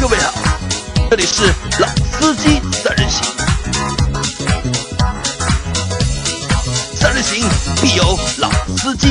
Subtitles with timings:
[0.00, 0.32] 各位好，
[1.10, 1.42] 这里是
[1.80, 3.24] 老司机三人行，
[6.94, 7.44] 三人行
[7.82, 8.04] 必有
[8.38, 9.08] 老司机。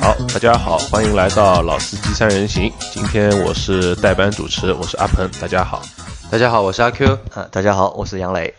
[0.00, 2.72] 好，大家好，欢迎来到老司机三人行。
[2.90, 5.82] 今天我是代班主持，我是阿鹏，大家好。
[6.30, 7.18] 大家好，我是阿 Q。
[7.34, 8.54] 啊，大家好，我是杨磊。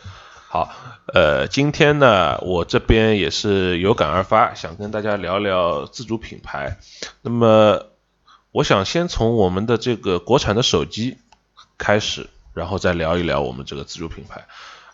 [0.48, 0.70] 好，
[1.16, 6.78] 呃，今天呢，我这边也是有感而发，想跟大家聊聊自主品牌。
[7.22, 7.86] 那么，
[8.52, 11.18] 我想先从我们的这个国产的手机
[11.78, 14.46] 开始，然后再聊一聊我们这个自主品牌。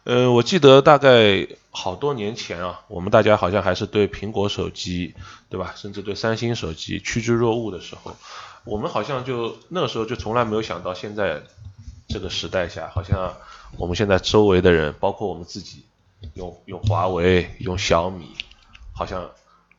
[0.03, 5.15] 呃，我记得大概好多年前啊，我们大家好像还是对苹果手机，
[5.49, 5.73] 对吧？
[5.75, 8.15] 甚至对三星手机趋之若鹜的时候，
[8.63, 11.41] 我们好像就那个时候就从来没有想到，现在
[12.07, 13.33] 这个时代下，好像
[13.77, 15.83] 我们现在周围的人，包括我们自己，
[16.33, 18.27] 用用华为、用小米，
[18.93, 19.29] 好像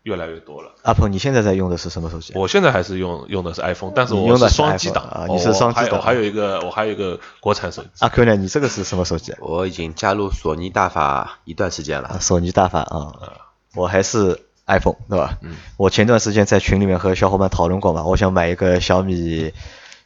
[0.02, 0.72] 越来越多了。
[0.82, 2.32] 阿鹏，你现在在用的是什么手机？
[2.34, 7.88] 我现在还是用用的是 iPhone，但是我用的是双击 iPhone，档啊你是双机档我还有还有一个我还有一个国产手机。
[8.00, 8.36] 阿 Q 呢？
[8.36, 9.34] 你这个是什么手机？
[9.40, 12.20] 我已经加入索尼大法一段时间啊，了。
[12.20, 13.12] 索尼大法啊。
[13.74, 15.38] 我还是 iPhone 对吧？
[15.42, 15.54] 嗯。
[15.76, 19.52] 我前段时间在群里面和小伙伴讨论过嘛，我想买一个小米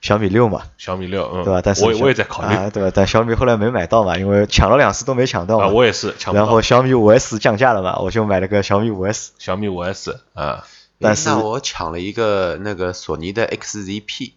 [0.00, 1.60] 小米六嘛，小米六，嗯，对吧？
[1.64, 2.92] 但是我也我也在考虑啊，对吧？
[2.94, 5.66] 但小米后来没买到嘛，因为抢了两次都没抢到嘛。
[5.66, 9.32] 啊，我也是抢到然后小米五 S 降价了嘛，我就买了个小米五 S。
[9.38, 10.64] 小米五 S 啊，
[11.00, 14.32] 但是那我抢了一个那个索尼的 XZP，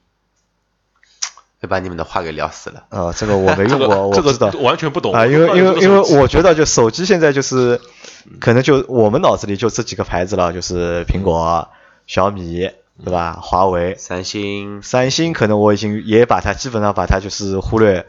[1.61, 2.85] 就把你们的话给聊死了。
[2.89, 4.59] 啊，这个我没 这个用过，我这不知道个。
[4.59, 7.79] 完全不懂啊，我因为因为因为我觉得就手机现在就是，
[8.39, 11.69] 可能就我们脑子里就这几个牌子了，就是苹果、
[12.07, 12.71] 小米，
[13.03, 13.39] 对吧？
[13.41, 18.05] 华为、三星三星，可能我已经也把它基本上把它就是忽略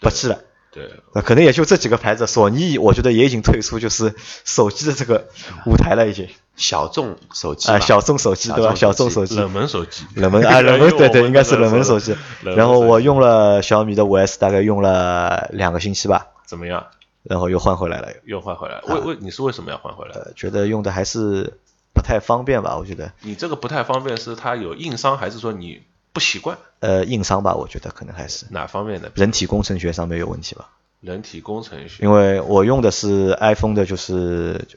[0.00, 0.38] 不计了。
[0.72, 5.28] 对，那可能也就这几个牌子，索尼我觉得也已经退出就是手机的这个
[5.66, 8.70] 舞台了，已经 小众手机啊，小众手机对吧？
[8.74, 16.86] 小小众手机冷门手机，冷门 啊，冷门，对对，应该是冷门手机然后我用了小米的五 S，大概用了两个星期吧，怎么样？
[17.22, 18.08] 然后又换回来了。
[18.24, 18.80] 又换回来？
[18.88, 20.14] 为为你是为什么要换回来？
[20.14, 21.58] 呃，觉得用的还是
[21.92, 25.82] 不太方便吧，我觉得，你这个不太方便，是它有硬伤，还是说你
[26.12, 26.58] 不习惯？
[26.80, 29.10] 呃，硬伤吧，我觉得可能还是哪方面的？
[29.14, 30.68] 人体工程学上面有问题吧。
[31.00, 32.02] 人体工程学。
[32.04, 34.68] 因为我用的是 iPhone 的，就是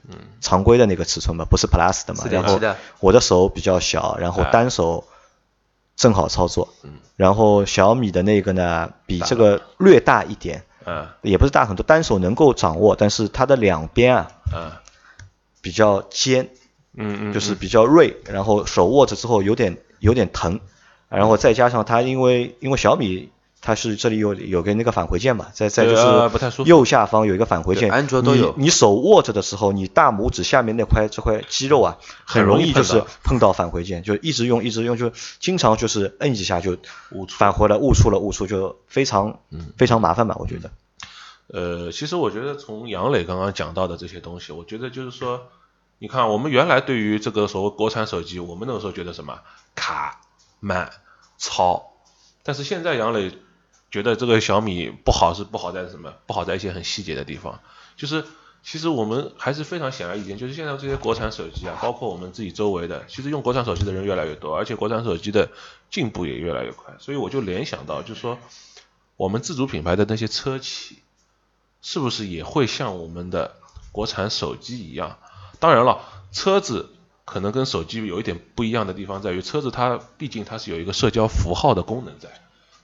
[0.41, 2.23] 常规的那个尺寸嘛，不是 Plus 的嘛。
[2.25, 5.05] 4.7然后的我的手比较小，然后哎单手
[5.95, 6.73] 正好操作。
[6.83, 14.71] 嗯然后小米的那个呢，比这个略大一点，嗯也不是大很多，单手能够掌握，但是它的两边啊嗯
[15.61, 16.49] 比较尖，
[16.97, 20.59] 嗯嗯，就是比较锐，然后手握着之后有点有点疼，
[21.09, 23.29] 然后再加上它因为因为小米
[23.61, 28.53] 它是这里有有个那个返回键嘛，在在就是右下方有一个返回键，安卓都有。
[28.57, 36.77] 你你手握着的时候，你大拇指下面那块这块肌肉啊，很很容易就是碰到返回键，就一直用一直用，就经常就是摁几下就
[37.11, 37.37] 误触。
[37.37, 39.39] 返回了，误触了误触，就非常
[39.77, 40.69] 非常麻烦吧，我觉得。
[41.47, 45.41] 呃，其实我觉得从杨磊刚刚讲到的这些东西，我觉得就是说，
[45.97, 49.39] 你看我们原来对于这个所谓国产手机，我们那个时候觉得什么
[49.75, 50.21] 卡、
[50.59, 50.91] 慢、
[51.37, 51.93] 糙，
[52.43, 53.37] 但是现在杨磊
[53.89, 56.13] 觉得这个小米不好是不好在什么？
[56.25, 57.61] 不好在一些很细节的地方，
[57.95, 58.25] 就是
[58.63, 65.49] 其实我们还是非常显而易见，就是现在这些国产手机啊，包括我们自己周围的，其实用国产手机的人越来越多，而且国产手机的
[65.89, 68.37] 进步也越来越快，所以我就联想到，就是说
[69.15, 70.99] 我们自主品牌的那些车企。
[71.87, 73.57] 是不是也会像我们的
[73.91, 75.19] 国产手机一样？
[75.59, 75.99] 当然了，
[76.31, 76.89] 车子
[77.25, 82.29] 可能跟手机有一点不一样的地方在于，车子它毕竟它是有一个社交符号的功能在。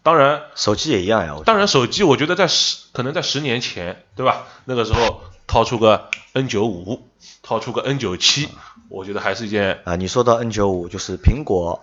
[0.03, 4.47] 当然，手机也一样呀，当然手机我觉得在十可能在十年前，对吧？
[4.65, 7.07] 那个时候掏出个 N 九五，
[7.43, 8.49] 掏出个 N 九七，
[8.89, 11.79] 我觉得还是一件啊，你说到 N 九五，就是苹果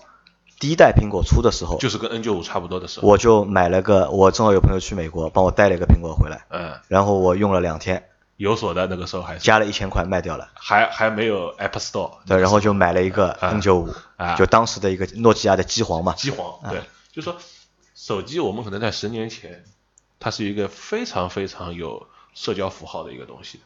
[0.59, 3.07] 第一代苹果出的时候，就是跟 N 九五差不多的时候。
[3.07, 8.08] 我就买了个，我正好有朋友去美国，帮我带了一个苹果回来，嗯，然后我用了两天，
[8.39, 16.81] 有锁的那个时候还是加了一千块卖掉了，还还没有 App Store，对，然后就买了一个啊 N 九五啊，就当时的一个诺基亚的机皇嘛，机皇，对，
[17.13, 17.37] 就说
[17.97, 19.65] 手机我们可能在十年前，
[20.21, 23.61] 它是一个非常非常有社交符号的一个东西。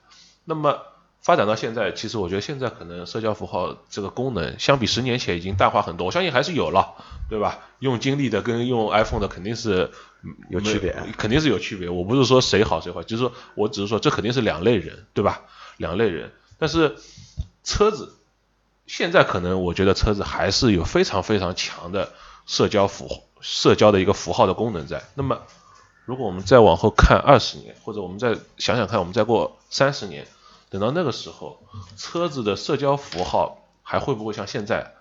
[0.45, 0.81] 那么
[1.23, 6.07] 发展到现在，其实我觉得现在可能社交符号这个功能，相比十年前已经淡化很多。
[6.07, 6.95] 我相信还是有了，
[7.31, 7.61] 对吧？
[7.79, 9.91] 用金立的跟用 iPhone 的肯定是
[10.23, 11.89] 嗯有区别肯定是有区别。
[11.89, 15.43] 我不是说谁好谁坏，就是说我只是说这肯定是两类人，对吧？
[15.77, 16.33] 两类人。
[16.59, 16.97] 但是
[17.63, 18.15] 车子
[18.87, 22.13] 现在可能我觉得车子还是有非常非常强的
[22.47, 25.03] 社交符社交的一个符号的功能在。
[25.15, 25.43] 那么
[26.05, 30.27] 如果我们再往后看二十年，或者我们再想想看，我们再过三十年，
[30.73, 31.63] 等到那个时候，
[31.99, 34.95] 车子的社交符号还会不会像现在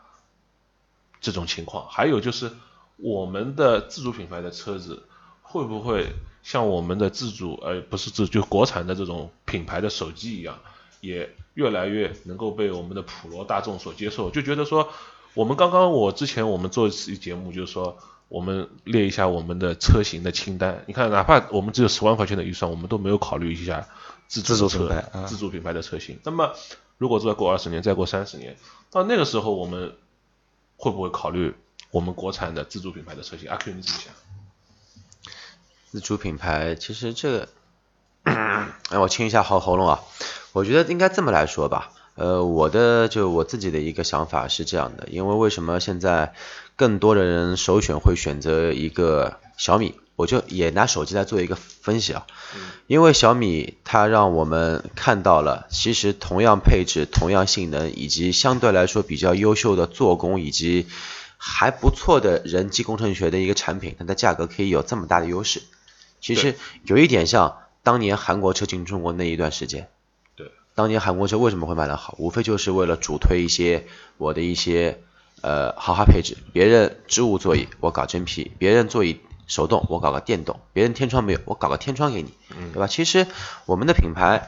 [1.21, 1.87] 这种情况。
[1.87, 2.51] 还有就是
[2.97, 5.07] 我们的自主品牌的车子
[5.41, 6.07] 会不会
[6.43, 10.59] 像我们的自主呃不是自就国产的这种品牌的手机一样，
[10.99, 14.29] 也越来越能够被我们的普罗大众所接受？
[14.29, 14.89] 就觉得说，
[15.33, 17.97] 我们刚刚我之前我们做一期节目就是说。
[18.31, 23.89] 我们列一下我们的车型的清单，你看，哪怕我们只有十万块钱的预算，我们都没有考虑一下
[24.31, 26.17] 自自主品牌、自主品牌的车型。
[26.23, 26.53] 那么，
[26.97, 28.55] 如果再过二十年，再过三十年，
[28.89, 29.97] 到那个时候，我们
[30.77, 31.53] 会不会考虑
[31.91, 33.49] 我们国产的自主品牌的车型？
[33.49, 34.13] 阿 Q 你怎么想？
[35.91, 37.49] 自主品牌其实这个，
[38.89, 39.99] 让 我清一下喉喉咙啊。
[40.53, 41.91] 我觉得应该这么来说吧。
[42.15, 46.33] 呃，我的就我自己的一个想法是这样的，因为为什么现在
[46.77, 49.99] 更多的人首选会选择一个小米？
[50.15, 52.27] 我就也拿手机来做一个分析啊，
[52.87, 60.87] 因为小米它让我们看到了，其实同样配置、同样性能，以及相对来说比较优秀的做工，以及
[61.37, 65.63] 还不错的人机工程学的一个产品，它的价格可以有这么大的优势。
[66.19, 69.89] 其实有一点像当年韩国车进中国那一段时间。
[70.35, 72.13] 对当年韩国车为什么会卖得好？
[72.19, 73.87] 无非就是为了主推一些
[74.17, 75.01] 我的一些
[75.41, 76.37] 呃豪华配置。
[76.53, 79.19] 别人织物座椅，我搞真皮；别人座椅
[79.51, 82.33] 手动，我搞个电动；别人天窗没有，我搞个天窗给你，
[82.71, 82.87] 对吧？
[82.87, 83.27] 其实
[83.65, 84.47] 我们的品牌，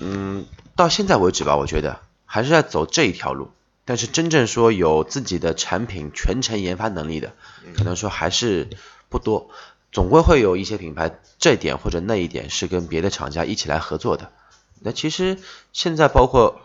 [0.00, 3.50] 嗯，到现在为止吧，我觉得还是在走这一条路。
[3.84, 7.34] 但是真正说有自己的产品全程研发能力的，
[7.76, 8.70] 可能说还是
[9.10, 9.50] 不多。
[9.90, 14.30] 总归会有一些品牌这点或者那一点是跟别的厂家一起来合作的。
[14.80, 15.36] 那其实
[15.74, 16.60] 现在包括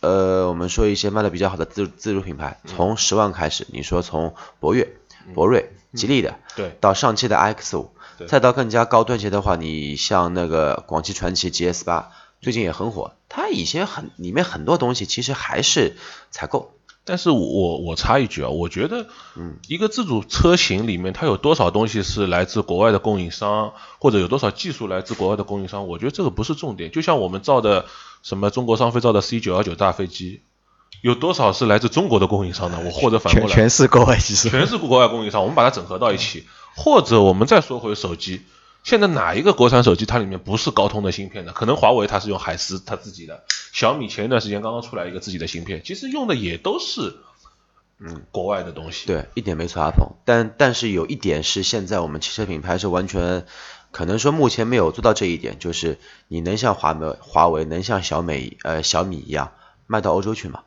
[0.00, 4.96] 呃，我们说一些卖的比较好的自自主品牌，从十万开始，你说从博越、
[5.34, 7.90] 博瑞、吉利的，对，到上汽的 iX 五，
[8.28, 12.10] 再到更加高端些的话，你像那个广汽传祺 GS 八，
[12.40, 15.96] 最近也很火，它以前很里面很多东西其实还是
[16.30, 16.72] 采购。
[17.02, 26.92] 但是我我插一句啊，我觉得，嗯，一个自主车型里面它有多少东西是来自国外的供应商，或者有多少技术来自国外的供应商，我觉得这个不是重点。
[26.92, 27.86] 就像我们造的
[28.22, 30.42] 什么中国商飞造的 C 九幺九大飞机，
[31.00, 32.80] 有多少是来自中国的供应商呢？
[32.84, 38.42] 我或者反过来，全是国外其实，全是国外供应商，我们把它整合到一起，或者我们再说回手机。
[38.82, 41.52] 现在哪一个国产手机它里面不是高通的芯片呢？
[41.52, 47.16] 可能华为它是用海思它自己的，小米前一段时间刚刚出来一个自己的芯片，其实用的也都是
[47.98, 49.06] 嗯国外的东西。
[49.06, 50.16] 对，一点没错，阿鹏。
[50.24, 53.44] 但但是有一点是现在我们汽车品牌是完全
[53.90, 55.98] 可能说目前没有做到这一点，就是
[56.28, 59.52] 你能像华为华为能像小美呃小米一样
[59.86, 60.60] 卖到欧洲去吗？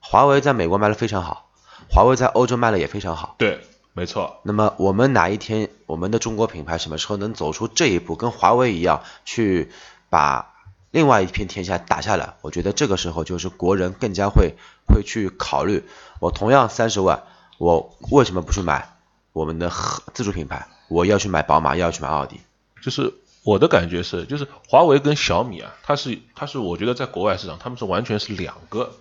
[0.00, 1.50] 华为在美国卖的非常好，
[1.90, 3.34] 华为在欧洲卖的也非常好。
[3.38, 3.60] 对。
[3.94, 9.72] 没错，那么我们哪一天我们的中国品牌什么时候能走出这一步，跟华为一样去
[10.08, 10.54] 把
[10.92, 12.34] 另外一片天下打下来？
[12.42, 14.54] 我觉得这个时候就是国人更加会
[14.86, 15.82] 会去考虑，
[16.20, 17.24] 我同样三十万，
[17.56, 18.96] 我为什么不去买
[19.32, 19.68] 我们的
[20.14, 20.68] 自主品牌？
[20.86, 22.40] 我要去买宝马，要去买奥迪。
[22.80, 28.92] 就是我的感觉是，就是华为跟小米啊，它是它是我觉得在国外市场，他们是完全是两个。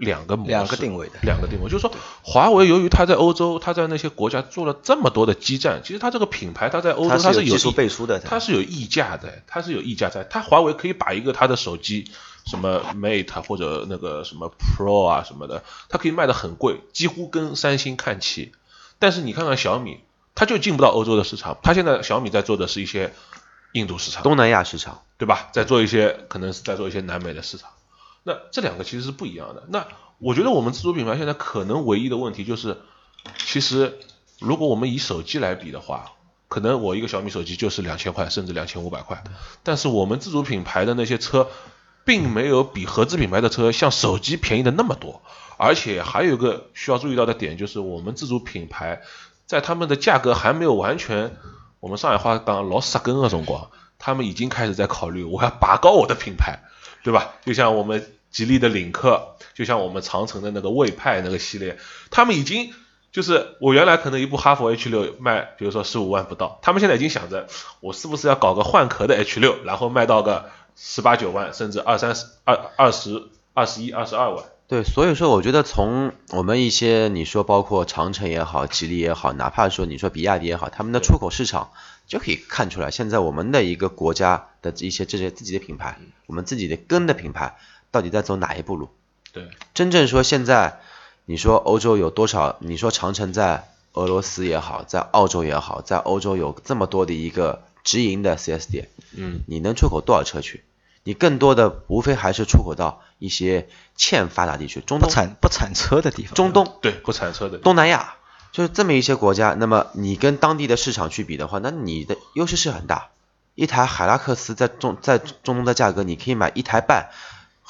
[0.00, 1.92] 两个模式，两个定位的，两个定位，就是说，
[2.22, 10.24] 华为由于它在欧洲，它在那些国家做了这么多的基站，其实它这个品牌，它在欧洲它是有技术背书的，它是有溢价的，它是有溢价在。
[10.24, 12.10] 它华为可以把一个它的手机，
[12.46, 18.52] 什么 Mate 或者那个什么 Pro 啊什么的，它可以卖的很贵，几乎跟三星看齐。
[18.98, 20.00] 但是你看看小米，
[20.34, 23.12] 它就进不到欧洲的市场，它现在小米在做的是一些
[23.72, 25.48] 印度市场、东南亚市场，对吧？
[25.52, 27.70] 在做一些可能是在做一些南美的市场。
[28.22, 29.64] 那这两个其实是不一样的。
[29.68, 29.86] 那
[30.18, 32.78] 我觉得我们自主品牌现在可能唯一的问题就是，
[33.38, 33.98] 其实
[34.38, 36.12] 如果我们以手机来比的话，
[36.48, 39.22] 可能我一个小米手机就是两千块甚至两千五百块，
[39.62, 41.48] 但是我们自主品牌的那些车，
[42.04, 45.22] 并没有比合资品牌的车像手机便宜的那么多。
[45.56, 49.02] 而且还有一个需要注意到的点就是，我们自主品牌
[49.46, 51.36] 在他们的价格还没有完全，
[51.80, 56.60] 我们上海话讲老杀根的辰光，他们已经开始在考虑我要拔高我的品牌。
[57.02, 57.34] 对吧？
[57.44, 61.78] 就像我们吉利的领克，就像我们长城的那个魏派那个系列，
[62.10, 62.72] 他们已经
[63.12, 67.48] 就是我原来可能一部哈弗 H 六卖，比如说十五万不到，他们现在已经想着
[67.80, 74.44] 我是不是要搞个换壳的 H 六，然后卖到个十八九万，甚至二三十、二二十、二十一、二十二万。
[74.68, 81.72] 对，所以说我觉得从我们一些你说包括长城也好，吉利也好，哪怕说你说比亚迪也好，他们的出口市场
[82.06, 87.56] 就可以看出来，现在我们的一个国家的一些这些自己的品牌，我们自己的根的品牌
[87.90, 88.90] 到底在走哪一步路？
[89.32, 90.80] 对，真正说现在
[91.24, 92.56] 你说欧洲有多少？
[92.60, 100.64] 你说长城在俄罗斯也好，在澳洲也好，在欧洲有这么多的一个直营的 4S 店，嗯，你能出口多少车去？
[101.02, 106.34] 你更多的无非还是出口到一些欠发达地区，中东不东、产不产车的地方。
[106.34, 107.56] 中东、对，不产车的。
[107.56, 108.16] 东南亚，
[108.52, 109.54] 就是这么一些国家。
[109.58, 113.08] 那么你跟当地的市场去比的话，那你的优势是很大。
[113.60, 117.10] 一台海拉克斯在中在中东的价格，你可以买一台半，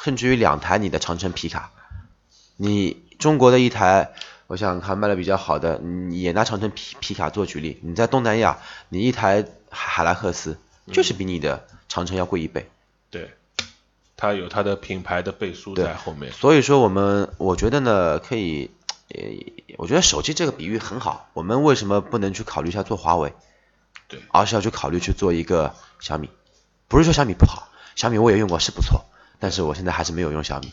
[0.01, 1.73] 甚至于两台你的长城皮卡。
[2.57, 4.13] 你中国的一台，
[4.47, 7.81] 我想想看卖的比较好的，你也拿长城皮皮卡做举例。
[7.83, 10.61] 你在东南亚，你一台海海拉克斯
[10.93, 12.71] 就是比你的长城要贵一倍。
[13.11, 13.35] 对，
[14.17, 16.31] 它有它的品牌的背书在后面。
[16.31, 18.71] 所以说我们，我觉得呢，可以，
[19.09, 19.25] 呃，
[19.77, 21.29] 我觉得手机这个比喻很好。
[21.33, 23.33] 我们为什么不能去考虑一下做华为？
[24.11, 26.29] 对，而是要去考虑去做一个小米。
[26.89, 29.05] 不是说小米不好，小米我也用过是不错，
[29.39, 30.73] 但是我现在还是没有用小米。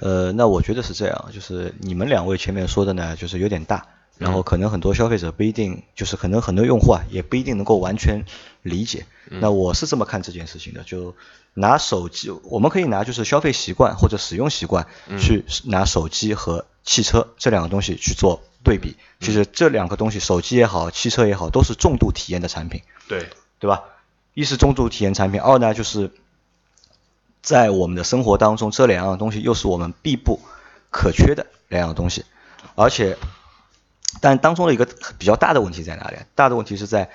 [0.00, 3.86] 呃，那我觉得是这样，就是你们两位前面说的呢，就是有点大，
[4.18, 8.24] 然后可能很多消费者不一定，就是可能很多用户啊，也不一定能够完全
[8.62, 9.06] 理解。
[9.26, 11.14] 那我是这么看这件事情的，就
[11.54, 14.86] 拿手机，我们可以拿就是消费习惯或者使用习惯
[15.18, 18.96] 去拿手机和汽车这两个东西去做对比。
[19.20, 22.82] 其实这两个东西，手机也好，汽车也好，都是重度体验的产品。
[23.08, 23.82] 对，对吧？
[24.34, 26.12] 一是重度体验产品，二呢就是
[27.42, 30.40] 在我们的生活当中，这两样东西又是我们必不
[30.90, 32.24] 可缺的两样东西，
[32.76, 33.18] 而且，
[34.20, 34.86] 但当中的一个
[35.18, 36.16] 比较大的问题在哪里？
[36.34, 37.10] 大的问题是在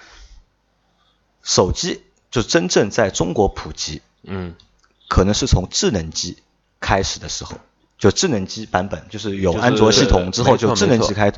[1.41, 4.55] 手机就真正在中国普及，嗯，
[5.07, 6.37] 可能是从智能机
[6.79, 7.57] 开始的时候，
[7.97, 11.31] 就智能机版本，就是有安卓系统之后，就智能机开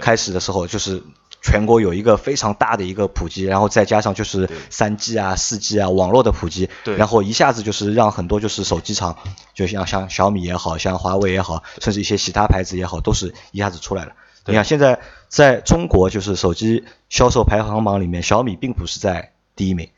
[0.00, 1.02] 开始的时候，就是
[1.40, 9.16] 全国有一个非常大的一个普及，然后再加上就是三 G 啊、四 G 啊网络的普及，然后一下子就是让很多就是手机厂，
[9.54, 14.12] 就像像小米也好像华为也好，甚至一些其他牌子也好，都是一下子出来了。
[14.44, 19.88] 你看现在在中国就是手机销售排行榜里面，小米并不是在第一名，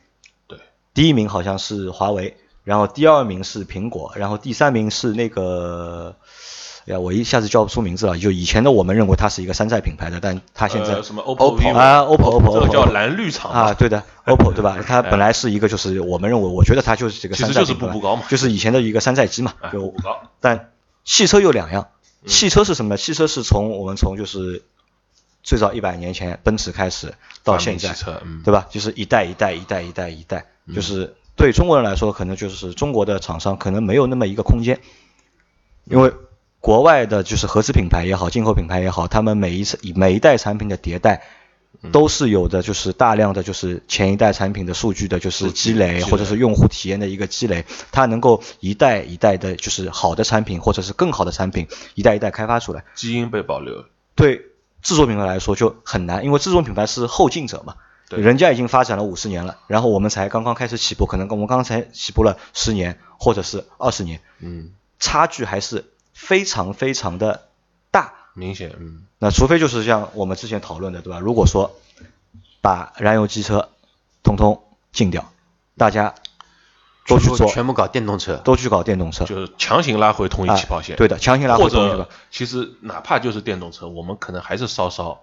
[0.46, 0.58] 对，
[0.92, 6.16] 第一名好像是华为，然后第二名是苹果，然后第三名是那个，
[6.86, 8.18] 哎呀，我一下子叫不出名字了。
[8.18, 14.78] 就以前的我们认为它是一个山寨品牌的，但它现在、呃什么 OPPO 啊，OPPO OPPO 这个叫蓝绿厂啊，对的，OPPO 对吧？
[14.86, 19.52] 它本来是一个就是我们认为，我觉得它就是这个山寨其实就是步步高嘛就是以前的一个山寨机嘛。
[19.60, 20.70] 哎就步步高但
[21.04, 21.88] 汽车有两样，
[22.22, 22.96] 嗯汽车是什么呢？
[22.96, 24.62] 汽车是从我们从就是
[25.42, 27.94] 最早一百年前奔驰开始到现在
[28.24, 28.66] 嗯，对吧？
[28.70, 34.80] 就是一代一代一代一代一代，就是对中国人来说，可能就是中国的厂商可能没有那么一个空间，
[35.84, 36.12] 因为
[36.60, 41.22] 国外的就是合资品牌也好，进口品牌也好，他们每一次每一代产品的迭代。
[41.92, 52.84] 都是有的，就是大量的就是前一代产品的数据的，就是积累，或者是用户体验的一个积累，它能够一代一代的，就是好的产品或者是更好的产品，一代一代开发出来。
[52.94, 54.36] 基因被保留，对
[54.80, 57.80] 制作品牌来说就很难，因为制作品牌是后进者嘛，对
[58.16, 67.48] 人家已经发展了五十年了，然后我们才刚刚开始起步，可能我们刚刚才起步了十年或者是二十年，嗯，差距还是非常非常的
[67.90, 68.12] 大。
[68.34, 71.20] 明显，嗯，那除非就是像我们之前讨论的，对吧？
[71.20, 71.76] 如果说
[72.60, 73.68] 把燃油机车
[74.24, 74.60] 通通
[74.92, 75.30] 禁掉，
[75.76, 76.14] 大家
[77.06, 82.08] 都去做，全部搞电动车，都去搞电动车，就是强行拉回同一啊起跑线，对的，强行拉回同一个者。
[82.30, 85.20] 其实哪怕就是电动车，我们可能还是稍稍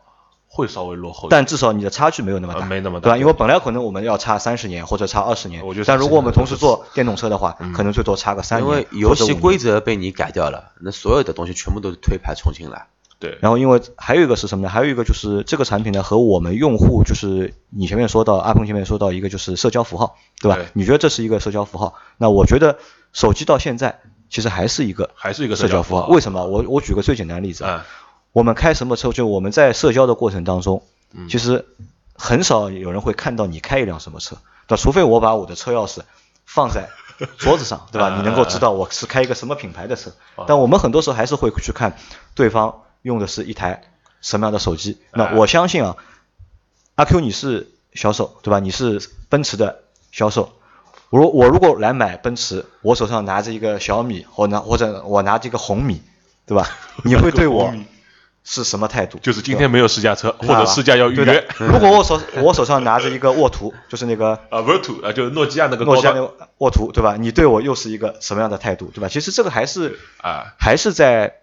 [0.53, 3.17] 会稍微落后，但至少你的差距没有那么大，呃没那么大对吧？
[3.17, 8.67] 因为本来可能我们要差三十年或者差二十年，我觉得但如果我们同时做电动车的话，可能最多差个三年。
[8.67, 9.81] 因为游戏规则。
[9.81, 12.87] 被你改掉了，那所有的东西全部都是推牌重新来。
[13.19, 14.69] 对，然后因为还有一个是什么呢？
[14.69, 20.57] 还有一个就是这个产品呢和我们用户就是你前面说到阿鹏前面说到一个就是社交符号，对吧？
[20.57, 21.95] 对你觉得这是一个社交符号？
[22.17, 22.77] 那我觉得
[23.13, 26.07] 手机到现在其实还是一个还是一个社交符号。
[26.07, 26.45] 为什么？
[26.45, 27.85] 我我举个最简单的例子啊，啊，
[28.33, 29.11] 我们开什么车？
[29.11, 30.83] 就我们在社交的过程当中，
[31.13, 31.65] 嗯其实
[32.15, 34.81] 很少有人会看到你开一辆什么车，对吧？
[34.81, 35.99] 除非我把我的车钥匙
[36.45, 36.89] 放在
[37.37, 38.07] 桌子上， 对吧？
[38.09, 40.45] 啊你能够知道我是开一个什么品牌的车啊。
[40.47, 41.97] 但我们很多时候还是会去看
[42.35, 43.83] 对方用的是一台
[44.21, 44.97] 什么样的手机。
[45.13, 45.97] 那啊我相信啊，
[46.95, 48.59] 阿 Q 你是销售，对吧？
[48.59, 49.79] 你是奔驰的
[50.11, 50.53] 销售。
[51.09, 56.01] 我我如果来买奔驰，我手上拿着一个小米，或拿或者我拿着一个红米，
[56.45, 56.69] 对吧？
[57.03, 57.73] 你会对我
[58.43, 59.19] 是什么态度？
[59.21, 67.15] 就是今天没有试驾车，或者试驾要预约， 如果我手我手上拿着一个沃图，就是那个啊，Vertu 啊，就是诺基亚那个诺基亚那个沃图，对吧？
[67.17, 69.07] 你对我又是一个什么样的态度，对吧？
[69.07, 71.35] 其实这个还是啊，还是在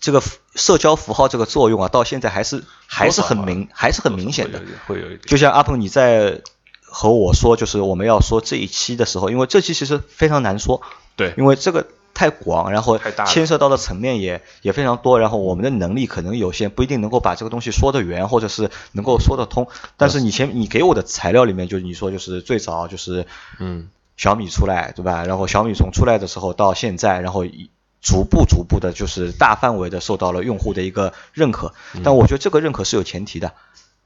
[0.00, 0.22] 这个
[0.54, 4.60] 社交符号这个作用啊，到现在还是还是很明还是很明显的。
[4.86, 6.42] 会有一点，就像阿鹏你在
[6.82, 10.82] 和我说，就是我们要说这一期的时候，因为这期其实非常难说，
[11.16, 11.34] 对。
[11.36, 11.86] 因为这个
[12.18, 12.98] 太广，然后
[13.28, 19.68] 牵涉到的层面也也非常多，然后我们的能力可能有限，不一定能够把这个东西说得圆，或者是能够说得通。
[19.96, 23.24] 但是你前你给我的材料里面，就是你说就是最早就是
[23.60, 25.24] 嗯，小米出来，对吧？
[25.26, 27.70] 然后小米从出来的时候到现在，然后一
[28.00, 31.72] 逐步逐步的，就是大范围的受到了用户的一个认可。
[32.02, 33.52] 但我觉得这个认可是有前提的，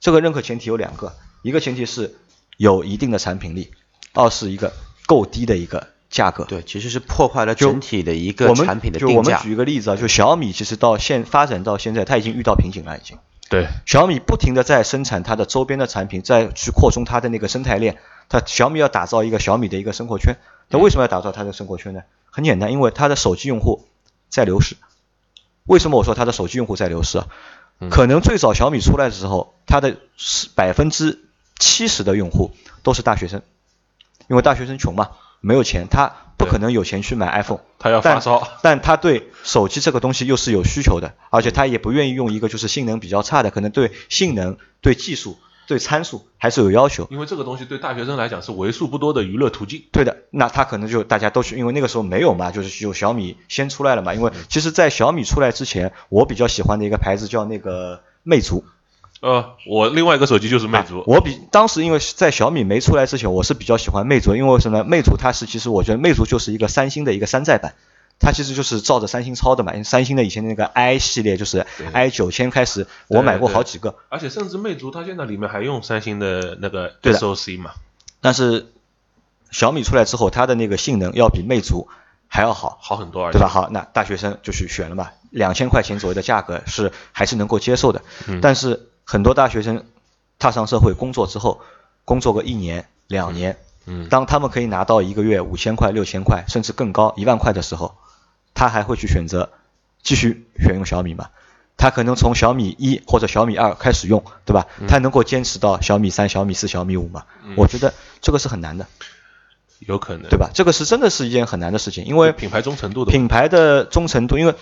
[0.00, 2.14] 这个认可前提有两个，一个前提是
[2.58, 3.70] 有一定的产品力，
[4.12, 4.74] 二是一个
[5.06, 6.44] 够低的一个价格。
[6.44, 9.40] 对，其实是破坏了就整体的一个产品的就我们定价。
[9.40, 13.18] 举一个例子啊，就小米其实到现发展到现在，它已经遇到瓶颈了，已经。
[13.48, 17.98] 对，小米不停的在生产它的周边的产品，再去扩充它的那个生态链。
[18.28, 20.36] 它小米要打造一个小米的一个生活圈。
[20.70, 22.02] 它为什么要打造它的生活圈呢？
[22.30, 23.84] 很简单，因为它的手机用户
[24.28, 24.76] 在流失。
[25.64, 27.26] 为什么我说它的手机用户在流失啊？
[27.90, 29.96] 可能最早小米出来的时候，它的
[30.54, 31.18] 百分之
[31.58, 32.52] 七十的用户
[32.82, 33.42] 都是大学生，
[34.28, 35.10] 因为大学生穷嘛，
[35.42, 37.60] 没有钱，他不可能有钱去买 iPhone。
[37.78, 47.06] 他要发但烧， 但他对手机这个东西又是有需求的，而且他也不愿意用一个就是性能比较差的，可能对性能、对技术、对参数还是有要求。
[47.10, 49.84] 因为这个东西对大学生来讲是为数不多的娱乐途径。
[49.92, 54.14] 对的，那他可能就大家都去，因为那个时候没有嘛，就是有小米先出来了嘛。
[54.14, 58.64] 因为其实，在小米出来之前，我比较喜欢的一个牌子叫那个魅族。
[59.22, 64.84] 呃，我另外一个手机就是魅族，我比当时因为在小米没出来之前，我是比较喜欢魅族，因为为什么呢？
[64.84, 67.74] 魅族它是其实我觉得魅族就是一个三星的一个山寨版，
[68.18, 69.72] 它其实就是照着三星抄的嘛。
[69.74, 77.70] 因为三星的以前那个 i 系列就是 i 九千开始，我买过好几个，而且甚至魅族它现在里面还用三星的那个 SOC 嘛。
[78.20, 78.72] 但是
[79.52, 81.86] 小米出来之后，它的那个性能要比魅族
[82.26, 83.46] 还要好，好很多，对吧？
[83.46, 88.02] 好，那大学生就去选了嘛，两千块钱左右的价格是还是能够接受的。
[88.26, 89.84] 嗯但是很多大学生
[90.38, 91.60] 踏上社会工作之后，
[92.04, 97.94] 工作个一年两年，嗯当他们可以拿到一个月五千块、六千块，甚至更高一万块的时候，
[98.54, 99.50] 他还会去选择
[100.02, 101.30] 继续选用小米吗？
[101.78, 104.68] 他可能从小米一或者小米二开始用，对吧？
[104.88, 107.24] 他能够坚持到小米三、小米四、小米五吗？
[107.56, 108.86] 我觉得这个是很难的，
[109.80, 110.50] 有可能，对吧？
[110.54, 114.54] 这个是真的是一件很难的事情，因为品牌忠诚度的品牌的忠诚度，因为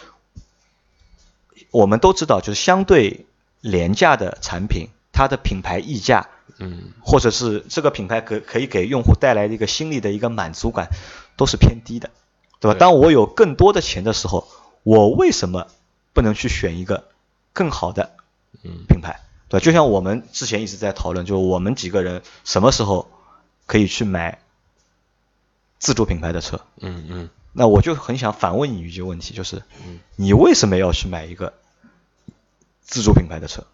[1.70, 3.26] 我们都知道，就是相对
[3.60, 10.88] 廉价的产品，它的品牌溢价，嗯，或者是这个品牌可可以给用户带来的一个心理的一个满足感，
[11.36, 12.10] 都是偏低的，
[12.60, 12.74] 对吧？
[12.74, 14.48] 对当我有更多的钱的时候，
[14.82, 15.66] 我为什么
[16.12, 17.08] 不能去选一个
[17.52, 18.10] 更好的
[18.62, 19.20] 嗯品牌？
[19.48, 19.64] 对吧？
[19.64, 23.10] 就像我们之前一直在讨论，就我们几个人什么时候
[23.66, 24.38] 可以去买
[25.78, 26.60] 自主品牌的车？
[26.78, 29.62] 嗯嗯，那我就很想反问你一句问题，就是，
[30.16, 31.54] 你为什么要去买一个
[32.90, 33.64] 自主品牌的车？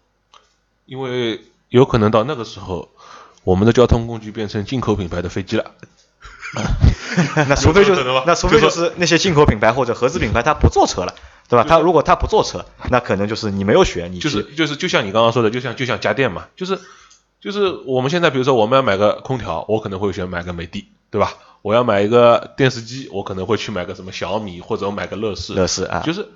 [0.85, 2.89] 因为有可能到那个时候，
[3.43, 5.71] 我们的交通工具变成进口品牌的飞机了。
[7.49, 11.13] 那除非就有可能吗那除非就就是那些进口品牌或者合资品牌它不做车了，
[11.49, 11.65] 对吧？
[11.67, 16.79] 它如果它不做车，那可能就是你没有选，你就是就是就像你刚刚说的，就像就像家电嘛，就是
[17.41, 21.33] 就是我们现在比如说我们要买个空调，我可能会选买个美的，对吧？
[21.63, 25.53] 我要买一个电视机，我可能会去买个什么小米或者我买个乐视。
[25.53, 26.29] 乐视啊，就是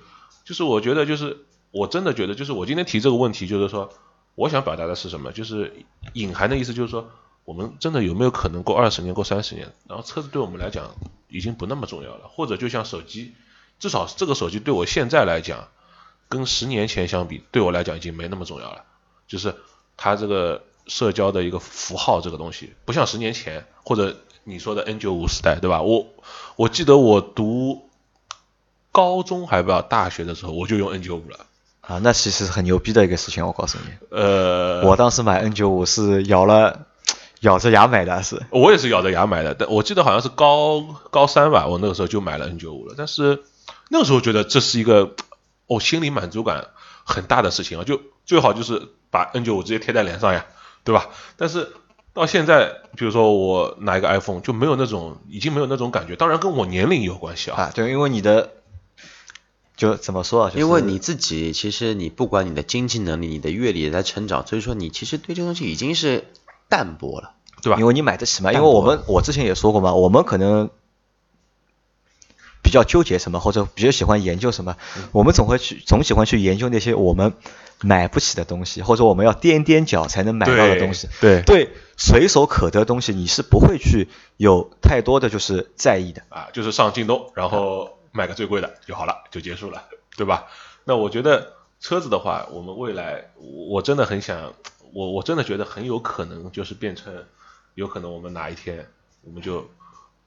[0.43, 1.37] 就是我觉得就是
[1.71, 3.91] 我真的觉得就是我今天提这个问题，就是说
[4.35, 5.31] 我想表达的是什么？
[5.31, 7.09] 就是隐含的意思就是说，
[7.45, 10.95] 我们真的有没有可能过二十年、过三十年，然后车子对我们来讲
[11.27, 13.33] 已经不那么重要了，或者就像手机，
[13.79, 15.69] 至少这个手机对我现在来讲，
[16.29, 18.83] 跟十年前相比，对我来讲已经没那么重要了。
[19.27, 19.55] 就是
[19.95, 25.81] 它这个社交的一个符号这个东西，不像十年前或者你说的 N 九五时代，对吧？
[25.81, 26.07] 我
[26.57, 27.89] 我记得我读
[28.91, 31.45] 高中还不知道大学的时候，我就用 N 九五了。
[31.81, 36.85] 啊，那其实是很牛逼的一个事情，我告诉你，呃，我当时买 N 九五是咬了
[37.41, 42.93] 咬着牙买的，是我也是咬着牙买的，但我记得好像是高高三吧，我那个时候就买了 N 九五了。
[42.97, 43.43] 但是
[43.89, 45.15] 那个时候觉得这是一个
[45.65, 46.67] 我、心理满足感
[47.03, 50.45] 很大的事情啊，就最好就是把 N 九五直接贴在脸上呀，
[50.83, 51.09] 对吧？
[51.35, 51.73] 但是
[52.13, 57.63] 到现在，比如说我拿一个 iPhone，就没有那种已经没有那种感觉，当然跟我年龄有关系啊。
[57.63, 58.51] 啊，对，因为你的
[59.81, 60.49] 就怎么说啊？
[60.51, 66.25] 就是因为你自己其实你不管你的经济能力、你的阅历也在成长，所以说你其实对这个东西已经是
[66.69, 67.33] 淡薄了。
[67.63, 70.69] 对吧因为你买得起嘛，因为我们我之前也说过嘛，我们可能
[72.61, 74.77] 比较纠结什么，或者比较喜欢研究什么，
[75.11, 77.33] 我们总会去总喜欢去研究那些我们
[77.81, 81.07] 买不起的东西，或者我们要踮踮脚才能买到的东西。
[81.19, 86.21] 对对，随手可得的东西，你是不会去有太多的就是在意的。
[86.29, 89.83] 啊，就是上京东，然后买个最贵的就好了，就结束了，
[90.17, 90.47] 对吧？
[90.83, 94.53] 那我觉得车子的话，我们未来我真的很想，
[94.93, 97.25] 我我真的觉得很有可能就是变成，
[97.75, 98.89] 有可能我们哪一天
[99.23, 99.69] 我们就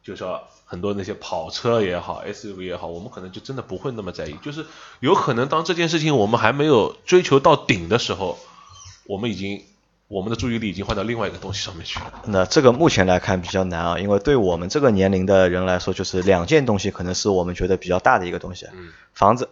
[0.03, 4.65] 就说很多那些跑车也好，SUV 也好，我们可能就真的不会那么在意，就是
[5.01, 8.39] 有可能当这件事情我们还没有追求到顶的时候，
[9.07, 9.65] 我们已经
[10.07, 12.23] 我们的注意力已经换到另外一个东西上面去了。
[12.27, 19.49] 那这个目前来看比较难啊，因为对我们这个年龄的人来说，就是两件东西可能是我们觉得比较大的一个东西，嗯，房子、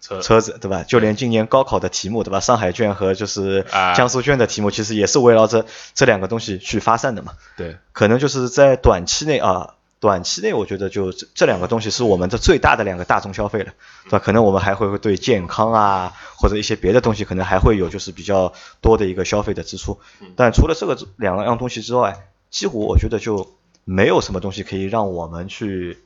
[0.00, 0.84] 车车子，对吧？
[0.84, 2.40] 就连今年高考的题目，对吧？
[2.40, 7.32] 上海卷和就是啊江苏卷的题目，其实也是围绕着这两个东西去发散的嘛。
[7.56, 13.72] 对，可能就是在短期内啊，短期内我觉得就这这两个东西是我们的最大的两个大众消费了，
[14.04, 14.18] 对吧？
[14.18, 19.98] 可能我们还会对健康啊或者一些别的东西，可能还会有就是比较多的一个消费的支出。
[20.36, 25.98] 但除了这个两样东西之外，几乎我觉得就没有什么东西可以让我们去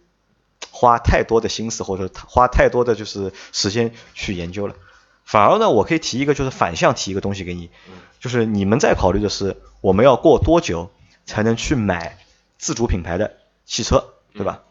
[0.70, 4.74] 花太多的心思或者花太多的就是时间去研究了。
[5.24, 7.70] 反而呢，我可以提一个就是反向提一个东西给你，
[8.20, 10.90] 就是你们在考虑的是我们要过多久
[11.26, 12.18] 才能去买
[12.56, 13.36] 自主品牌的
[13.70, 14.04] 汽车，
[14.34, 14.62] 对吧？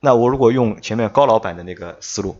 [0.00, 2.36] 那我如果用前面高老板的那个思路，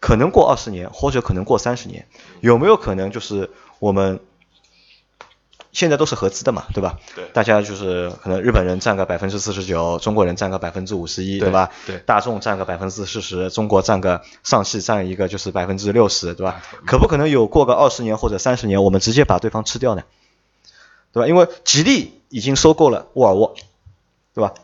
[0.00, 2.08] 可能过二十年或者可能过三十年，
[2.40, 4.18] 有没有可能就是我们
[5.72, 6.98] 现在都是合资的嘛，对吧？
[7.14, 11.70] 对大家就是可能日本人占个百分之四十九，中国人占个百分之五十一，对吧？
[11.84, 16.62] 对大众占个百分之四十，中国占个上汽占一个就是百分之六十，对吧？
[16.86, 20.02] 可不可能有过个二十年或者三十年，我们直接把对方吃掉呢？
[21.12, 21.28] 对吧？
[21.28, 23.54] 因为吉利已经收购了沃尔沃，
[24.32, 24.54] 对吧？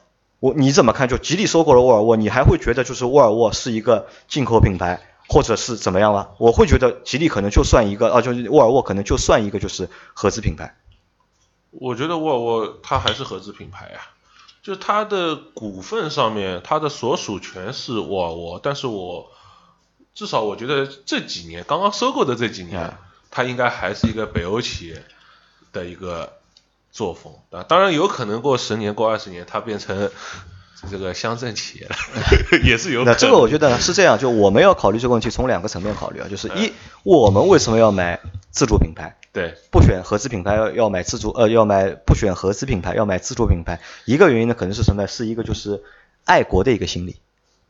[0.42, 1.08] 我你怎么看？
[1.08, 6.30] 就吉利收购了沃尔沃，你还会觉得就是沃尔沃是一个进口品牌，或者是怎么样吗？
[6.38, 10.76] 我会觉得吉利可能就算一个啊，就是沃尔沃可能就算一个就是合资品牌。
[11.70, 14.02] 我觉得沃尔沃它还是合资品牌啊，
[14.64, 19.30] 就它的股份上面，它的所属权是沃尔沃，但是我
[20.12, 22.98] 至少我觉得这几年刚刚收购的这几年啊，
[23.30, 25.04] 它应该还是一个北欧企业
[25.72, 26.32] 的一个
[26.92, 27.64] 作风啊。
[27.64, 30.10] 当然有可能过十年、过二十年，它变成
[30.90, 31.96] 这个乡镇企业了，
[32.62, 33.14] 也是有可能。
[33.14, 38.20] 那这个我觉得是这样，就我们要考虑这个问题从两个层面考虑啊，就是一，我们为什么要买
[38.52, 39.16] 自主品牌？
[39.32, 45.06] 对不选合资品牌要要买自主呃要买不选合资品牌要买自主品牌，一个原因呢可能是什么？
[45.06, 45.82] 是一个就是
[46.24, 47.16] 爱国的一个心理，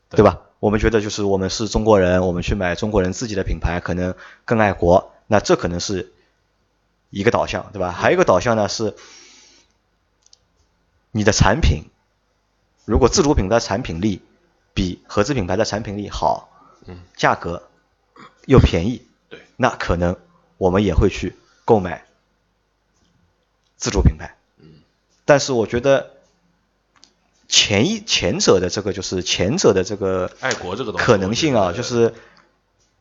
[0.09, 0.41] 对吧？
[0.59, 6.12] 我们觉得就是我们是中国人，我们去买中国人自己的品牌可能更爱国，那这可能是
[7.13, 7.91] 一个导向，对吧？
[7.91, 8.95] 还有一个导向呢是
[11.11, 11.83] 你的产品，
[12.85, 14.23] 如果自主品牌产品力
[14.73, 16.49] 比合资品牌的产品力好，
[16.87, 17.69] 嗯，价格
[18.47, 20.17] 又便宜，对，那可能
[20.57, 22.03] 我们也会去购买
[23.77, 24.35] 自主品牌。
[24.57, 24.81] 嗯，
[25.23, 26.13] 但是我觉得
[27.47, 32.15] 前一前者的这个就是前者的这个爱国这个东西可能性啊，就是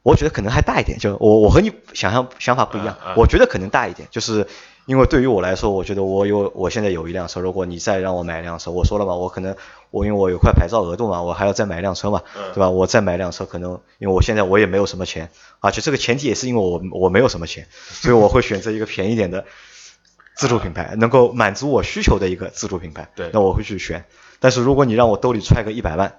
[0.03, 0.99] 我觉得可能还大一点。
[0.99, 4.47] 就我我和你想象想法不一样我觉得可能大一点，就是。
[4.85, 9.55] 因为对于我来说，我觉得我有我现在有一辆车，如果你再让我买一辆车，我说了嘛，我可能
[9.93, 12.69] 我因为我有块牌照额度嘛，我还要再买一辆车嘛，嗯对吧？
[12.69, 19.45] 我再买一辆车，可能因为我现在我也没有什么钱，而且这个前提也是因为我我没有什么钱，所以我会选择一个便宜点的
[20.35, 24.05] 自主品牌，能够满足我需求的一个自主品牌，对那我会去选。
[24.41, 26.17] 但是如果你让我兜里揣个一百万，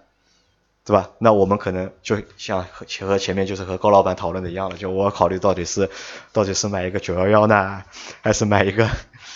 [0.85, 1.11] 对吧？
[1.19, 5.89] 那我们可能就像和和前面就是和高老板讨论的一样了，就我考虑到底是
[6.33, 7.83] 到底是买一个九幺幺呢，
[8.21, 8.89] 还是买一个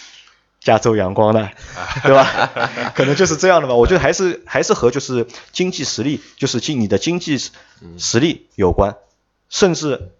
[0.60, 1.50] 加州阳光呢，
[2.04, 2.52] 对吧？
[2.94, 3.76] 可能就是这样的吧。
[3.76, 7.52] 我觉得还是还是和就是经济实力，就是经你的经济实
[7.98, 8.98] 实力有关，
[9.50, 10.12] 甚至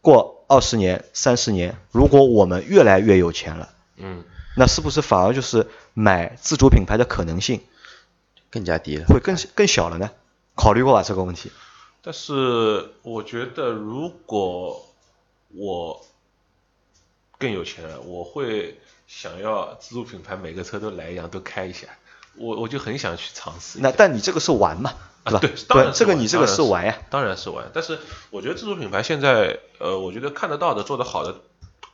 [0.00, 3.68] 过二十年、三十年，如果我们越来越有钱了，
[3.98, 4.24] 嗯，
[4.56, 7.60] 那是不是反而就是买自主品牌的可能性
[8.50, 9.04] 更加低了。
[9.08, 10.10] 会更更小了呢？
[10.54, 11.50] 考虑过吧这个问题？
[12.02, 14.88] 但是我觉得，如果
[15.54, 16.04] 我
[17.38, 21.86] 更有钱了，我会想要自主品牌每个车都来一辆，都开一下。
[22.34, 23.78] 我我就很想去尝试。
[23.80, 25.38] 那但你这个是玩嘛，对吧？
[25.38, 26.98] 对，当然是这个你这个是玩呀。
[27.10, 27.70] 当然是玩。
[27.74, 27.98] 但是
[28.30, 31.42] 我觉得自主品牌现在，呃，我觉得看得到的、做得好的、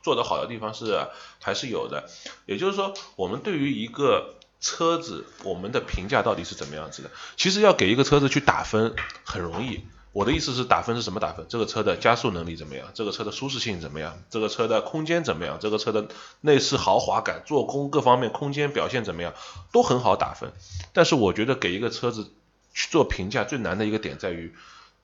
[0.01, 1.07] 做得好的地方是
[1.41, 2.09] 还是有的。
[2.45, 7.09] 也就是说，我们对于一个车子，我们的评价到底是怎么样子的？
[7.37, 8.93] 其实要给一个车子去打分
[9.23, 9.85] 很容易。
[10.11, 11.45] 我的意思是打分是什么打分？
[11.49, 12.87] 这个车的加速能力怎么样？
[12.95, 14.19] 这个车的舒适性怎么样？
[14.31, 15.59] 这个车的空间怎么样？
[15.61, 16.07] 这个车的
[16.41, 19.33] 内饰豪华感、做工各方面空间表现怎么样？
[19.71, 20.51] 都很好打分。
[20.93, 22.31] 但是我觉得给一个车子
[22.73, 24.53] 去做评价最难的一个点在于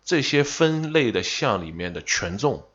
[0.04, 2.66] 这些分类的项里面的权重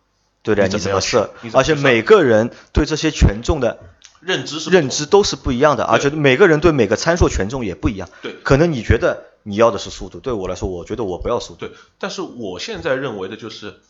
[0.43, 1.51] 对的，你怎么样去你怎么设你？
[1.51, 3.81] 怎么设而且每个人对这些权重的
[4.21, 8.09] 认知是认知都是不一样的，而且每个人对每个参数权重也不一样。
[8.23, 11.67] 对可能你觉得你要的是速度，对我来说，我觉得我不要速度。
[11.67, 13.81] 对，但是我现在认为的就是，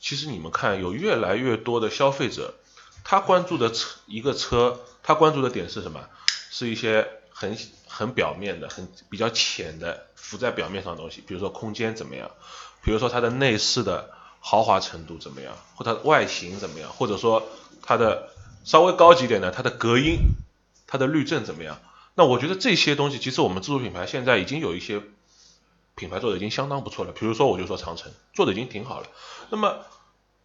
[0.00, 2.54] 其实你们看，有越来越多的消费者，
[3.04, 6.00] 他关注的车一个车，他关注的点是什么？
[6.50, 12.30] 是一些很很表面的、很比较浅的浮在表面上的东西，比如说空间怎么样，
[12.82, 17.42] 比如说它的内饰的豪华程度怎么样，或它的外形怎么样，或者说
[17.82, 18.30] 它的
[18.66, 20.18] 稍微高级点的，它的隔音、
[20.88, 21.80] 它的滤震怎么样？
[22.16, 25.00] 那我觉得这些东西，其实我们自主品牌现在已经有一些
[25.94, 27.12] 品牌做的已经相当不错了。
[27.12, 29.06] 比如说，我就说长城做的已经挺好了。
[29.50, 29.78] 那么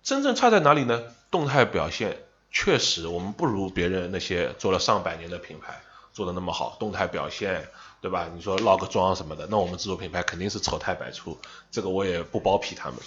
[0.04, 1.02] 真正差在哪里呢？
[1.32, 5.82] 动态表现确实我们不如别人那些做了上百年的品牌
[6.14, 7.70] 做的那么好，动态表现
[8.02, 8.30] 对吧？
[8.36, 11.40] 你说落个妆什么的，那我们自主品牌肯定是丑态百出，
[11.72, 13.00] 这个我也不包庇他们。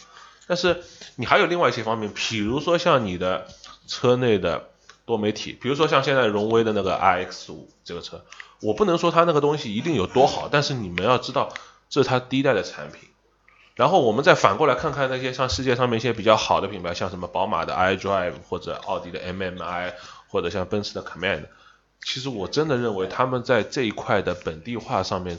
[0.46, 0.82] 但是
[1.16, 3.46] 你还有另外一些方面，比如说像你的
[3.86, 4.70] 车内的
[5.06, 8.24] 多媒体，比如说像现在荣威的那个 RX 五这个车。
[8.60, 11.52] 我不能说它那个东西一定有多好，但是你们要知道，
[11.90, 13.10] 这是它第一代的产品。
[13.74, 19.92] 然后我们再反过来看看那些像世界上面一些比较好的品牌，像什么宝马的 iDrive 或者奥迪的 MMI，
[20.28, 21.46] 或者像奔驰的 Command。
[22.02, 25.38] 其实我真的认为他们在这一块的本地化上面，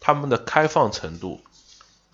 [0.00, 1.40] 他们的开放程度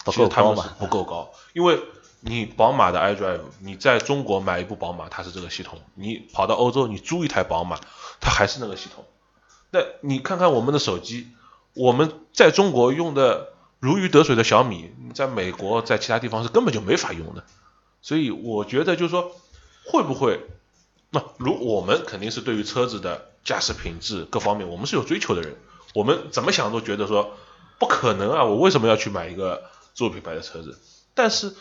[0.04, 0.76] 不够高嘛？
[0.78, 1.80] 不够高，因为
[2.28, 7.78] 你宝马的 iDrive，你在中国买一部宝马，它是这个系统；你跑到欧洲，你租一台宝马，
[8.20, 9.04] 它还是那个系统。
[9.70, 11.28] 那你看看我们的手机，
[11.74, 17.44] 我们在中国用的如鱼得水的小米，在美国在其他地方是根本就没法用的。
[18.02, 19.32] 所以我觉得就是说，
[19.86, 20.40] 会不会？
[21.10, 25.56] 那如我们肯定是对于车子的驾驶品质各方面，我们是有追求的人。
[25.94, 27.36] 我们怎么想都觉得说
[27.78, 28.44] 不可能啊！
[28.44, 29.62] 我为什么要去买一个
[29.94, 30.78] 自主品牌的车子？
[31.14, 31.54] 但是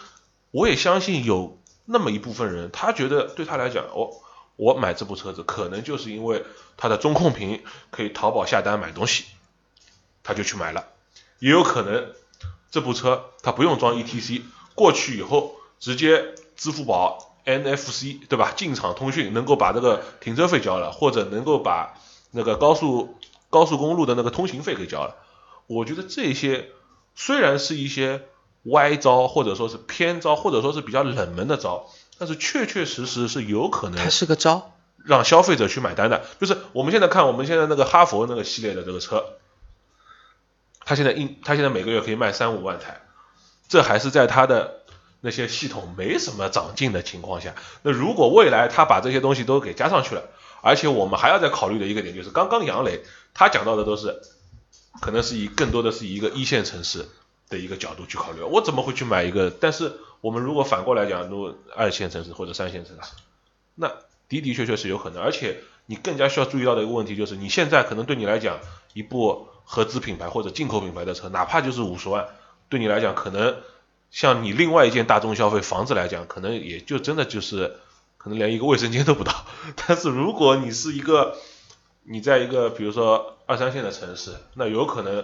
[0.56, 4.10] 我也相信有那么一部分人，他觉得对他来讲，哦。
[4.58, 6.46] 我买这部车子，可能就是因为
[6.78, 9.26] 它的中控屏可以淘宝下单买东西，
[10.24, 10.88] 他就去买了。
[11.39, 12.13] 也有可能
[12.72, 18.54] 这部车它不用装 ETC，过去以后直接支付宝 NFC 对吧？
[18.56, 22.00] 进场通讯能够把这个停车费交了，或者能够把
[22.32, 23.18] 那个高速
[23.50, 25.18] 高速公路的那个通行费给交了。
[25.68, 26.70] 我觉得这些
[27.13, 28.24] 虽然是一些
[28.65, 31.89] 歪招，或者说是偏招，或者说是比较冷门的招。
[32.17, 34.73] 但是确确实实是有可能，它是个招，
[35.04, 36.25] 让消费者去买单的。
[36.39, 39.25] 就是我们现在看，我们现在那个哈佛那个系列的这个车，
[40.86, 43.01] 它现在一，它现在每个月可以卖三五万台，
[43.67, 44.82] 这还是在它的
[45.19, 47.54] 那些系统没什么长进的情况下。
[47.82, 50.23] 那如果未来它把这些东西都给加上去了，
[50.62, 54.21] 而且我们还要再考虑的一个点就是，刚刚杨磊他讲到的都是，
[55.01, 57.10] 可能是以更多的是以一个一线城市
[57.50, 59.50] 的一个角度去考虑，我怎么会去买一个？
[59.50, 60.00] 但是。
[60.22, 63.12] 我们如果反过来讲，如二线城市或者三线城市，
[63.76, 63.88] 那
[64.28, 65.22] 的的确确是有可能。
[65.22, 68.58] 而且你更加需要注意到的一个问题就是，你现在可能对你来讲，
[68.96, 72.28] 一部合资品牌或者进口品牌的车，哪怕就是五十万，
[72.70, 73.58] 对你来讲，可能
[74.10, 77.76] 像你另外一件大众消费房子来讲，可能也就真的就是
[78.18, 79.46] 可能连一个卫生间都不到。
[79.86, 81.38] 但是如果你是一个
[82.02, 85.24] 你在一个比如说二三线的城市，那有可能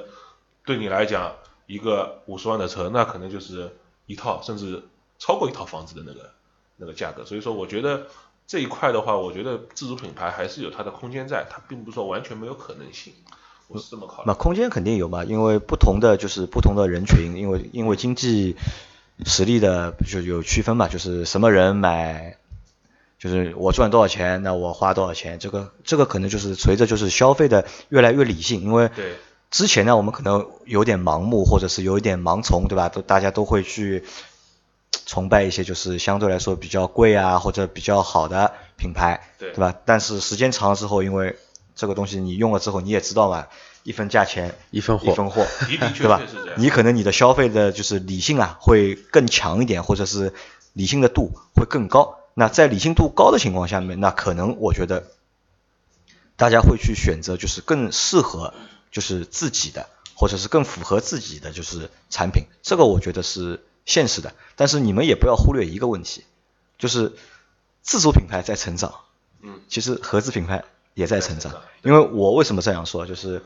[0.64, 1.38] 对你来讲，
[1.72, 4.84] 一个五十万的车，那可能就是一套甚至。
[5.24, 6.32] 超过一套房子的那个
[6.78, 8.08] 那个价格，所以说我觉得
[8.48, 13.14] 这一块的话，我觉得自主品牌还是有它的空间在，它并不是说完全没有可能性，
[13.68, 14.24] 我是这么考虑。
[14.26, 18.56] 那空间肯定有嘛，因为不同的就是不同的人群，因为因为经济
[19.28, 22.38] 实力的就有区分嘛，就是什么人买，
[23.20, 28.90] 就是我赚多少钱，那我花多少钱，这个这个可能就是随着就是消费的越来越理性，因为
[29.52, 32.90] 之前呢我们可能有点盲目或者是有一点盲从，对吧？
[32.90, 34.04] 都大家都会去。
[35.06, 39.74] 崇拜一些就是相对来说比较贵啊或者比较好的品牌，对对吧？
[39.84, 41.38] 但是时间长了之后，因为
[41.76, 43.48] 这个东西你用了之后你也知道嘛，
[43.84, 45.46] 一分价钱一分货，一分货，
[45.98, 46.22] 对吧？
[46.56, 50.34] 你可能你的消费的就是理性啊会更强一点，或者是
[50.74, 52.20] 理性的度会更高。
[52.34, 55.08] 那在理性度高的情况下面，那可能我觉得
[56.38, 58.54] 大家会去选择就是更适合
[58.91, 62.43] 就是自己的，或者是更符合自己的就是产品。
[62.62, 63.63] 这个我觉得是。
[63.84, 66.23] 现实的，但是你们也不要忽略一个问题，
[66.77, 67.13] 就是
[67.82, 68.93] 自主品牌在成长，
[69.41, 71.51] 嗯，其实合资品牌也在成长。
[71.82, 73.41] 因为我为什么这样说，就是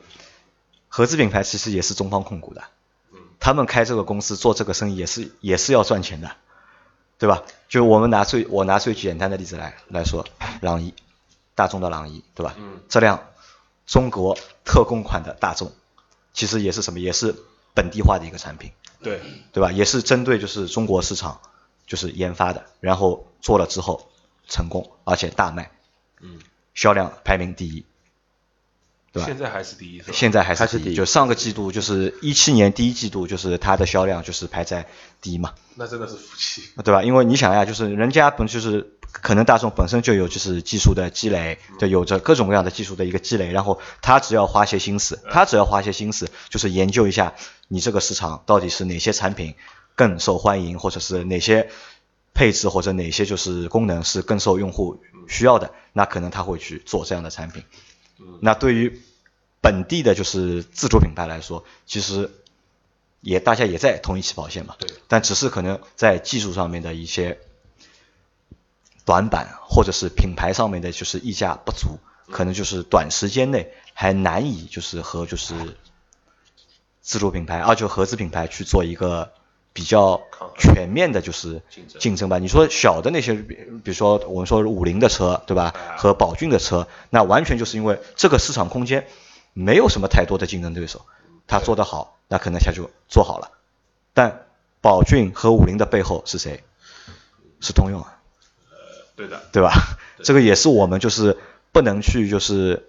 [0.89, 2.65] 合资品牌其实也是中方控股的，
[3.13, 6.35] 嗯，他们开这个公司做这个生意也是也是要赚钱的，
[7.17, 7.43] 对吧？
[7.69, 10.27] 就我们拿最我拿最简单的例子来来说，
[10.59, 10.93] 朗逸，
[11.55, 12.53] 大众的朗逸，对吧？
[12.57, 13.25] 嗯，这辆
[13.87, 15.71] 中国特供款的大众，
[16.33, 16.99] 其实也是什么？
[16.99, 17.35] 也是
[17.73, 18.71] 本地化的一个产品。
[19.01, 19.21] 对，
[19.53, 19.71] 对吧？
[19.71, 21.39] 也是针对就是中国市场，
[21.85, 24.09] 就是研发的，然后做了之后
[24.47, 25.71] 成功，而且大卖，
[26.21, 26.39] 嗯，
[26.73, 27.85] 销量排名第一，
[29.11, 29.27] 对吧？
[29.27, 30.95] 现在还是第一，现在还是第一。
[30.95, 34.87] 就上个季度就是一七年第一季度，就是它的销量就是排在
[35.21, 35.53] 第一嘛。
[35.75, 37.03] 那真的是福气，对吧？
[37.03, 38.91] 因为你想呀，就是人家本就是。
[39.21, 47.33] 可能大众本身就有就是技术的积累，就有着各种各样的技术的一个积累，然后他只要花些心思，他只要花些心思，就是研究一下
[47.67, 49.55] 你这个市场到底是哪些产品
[49.95, 51.69] 更受欢迎，或者是哪些
[52.33, 57.63] 配置或者哪些就是功能是更受用户需要的，那可能他会去做这样的产品。
[58.41, 59.01] 那对于
[59.61, 62.31] 本地的就是自主品牌来说，其实
[63.21, 64.75] 也大家也在同一起跑线嘛，
[65.07, 67.39] 但只是可能在技术上面的一些
[69.05, 71.99] 短板，或者是品牌上面的就是溢价不足，
[72.31, 75.53] 可能就是短时间内还难以就是和就是
[77.01, 79.31] 自主品牌啊就合资品牌去做一个
[79.73, 80.23] 比较
[80.57, 81.61] 全面的就是
[81.99, 82.39] 竞争吧。
[82.39, 85.65] 你说小的那些，比比如说我们说五菱的车，对吧？
[85.65, 89.07] 啊和宝骏的车，那完全就是因为这个市场空间
[89.53, 91.05] 没有什么太多的竞争对手，
[91.45, 93.51] 他做得好，那可能他就做好了。
[94.13, 94.47] 但
[94.81, 96.63] 宝骏和五菱的背后是谁？
[97.61, 98.19] 是通用啊，
[99.15, 99.97] 对的，对吧？
[100.23, 101.37] 这个也是我们就是
[101.71, 102.85] 不能去就是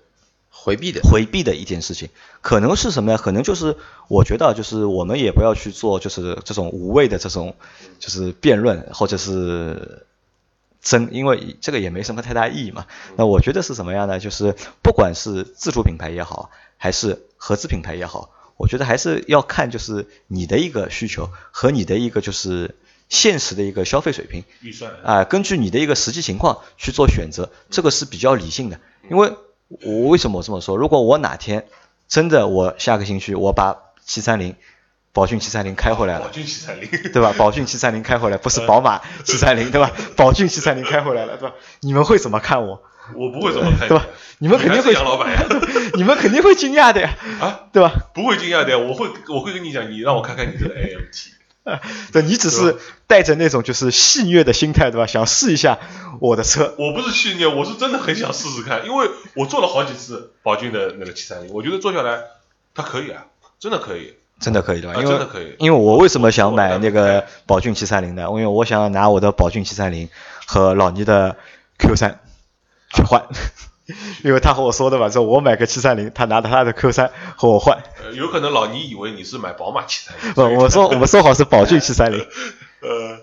[0.51, 1.01] 回避的。
[1.03, 2.09] 回避的一件事情，
[2.41, 3.19] 可能是什么呀？
[3.19, 3.77] 可能就是
[4.09, 7.55] 我觉得啊就是我们也不要去做就是这种无谓的这种
[7.99, 10.07] 就是辩论或者是
[10.81, 12.87] 争，因为这个也没什么太大意义嘛。
[13.17, 14.19] 那我觉得是什么样呢？
[14.19, 22.75] 就是不管是自主品牌也好，还是合资品牌也好，我觉得还是要看就是你的一个需求和你的一个就是
[23.09, 24.45] 现实的一个消费水平。
[24.61, 28.81] 预算啊、根据你的一个实际情况去做选择，这个是比较理性的。
[29.11, 29.33] 因为
[29.69, 30.77] 我为什么我这么说？
[30.77, 31.67] 如果我哪天
[32.09, 34.55] 真的我下个星期我把七三零
[35.13, 37.33] 宝骏七三零开回来了，宝骏七三零，对吧？
[37.37, 39.91] 宝骏七三零开回来，不是宝马七三零，对吧？
[40.15, 41.55] 宝骏七三零开回来了，对吧？
[41.81, 42.83] 你们会怎么看我？
[43.15, 44.07] 我不会怎么看，对吧？
[44.39, 45.47] 你们肯定会杨老板呀，
[45.95, 47.93] 你们肯定会惊讶的呀，啊，对吧？
[48.15, 51.31] 不会惊讶的呀，我会我会跟你讲，你让我看看你这个 AMT，
[52.13, 52.77] 对，你只是
[53.07, 55.07] 带着那种就是戏谑的心态，对吧？
[55.07, 55.79] 想试一下
[56.21, 62.21] 我的车，我不是戏谑，我是真的很想试试看，因为我坐了好几次宝骏的那个七三零，我觉得坐下来
[62.75, 63.27] 它可以啊，
[63.59, 64.99] 真的可以，真的可以对吧？
[64.99, 68.23] 啊因为真的可以因为我为什么想买那个宝骏七三零呢？
[68.29, 70.09] 因为我想拿我的宝骏七三零
[70.47, 71.37] 和老倪的
[71.79, 72.21] Q 三
[72.95, 73.25] 去换，
[74.25, 77.83] 因为他和我说的嘛，说我买个七三零，他拿着他的 Q 三和我换。
[78.03, 82.21] 呃，有可能老倪以为你是买宝马七三零，不，我说我们说好是宝骏七三零
[82.83, 83.19] 呃，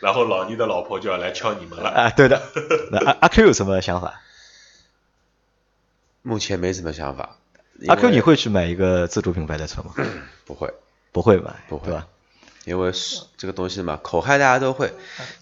[0.00, 2.40] 然后老倪的老婆就要来敲你们了，啊，对的。
[2.90, 4.20] 那阿阿 Q 有什么想法？
[6.22, 7.36] 目前没什么想法。
[7.86, 9.92] 阿 Q 你会去买一个自主品牌的车吗？
[10.44, 10.72] 不会？
[11.12, 12.06] 不会吧，不会吧？
[12.68, 14.92] 因为是这个东西嘛，口嗨大家都会，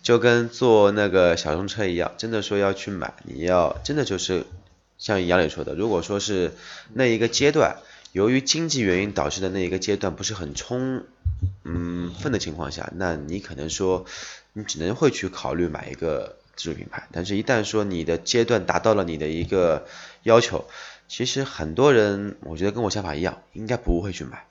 [0.03, 4.45] 就跟坐那个小众车一样，真的说要去买，你要真的就是
[4.97, 6.53] 像杨磊说的，如果说是
[6.93, 7.77] 那一个阶段，
[8.13, 11.03] 由于经济原因导致的那一个阶段不是很充
[11.65, 14.07] 嗯分的情况下，那你可能说
[14.53, 19.87] 你只能会去考虑买一个自主品牌，但是一旦说你的阶段达到了你的一个
[20.23, 20.65] 要求，
[21.09, 24.47] 其实很多人我觉得跟我想法一样，应该不会去买。